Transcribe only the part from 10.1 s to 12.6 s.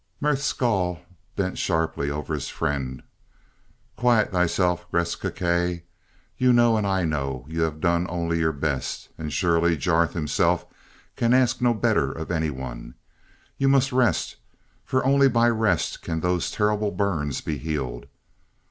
himself can ask no better of any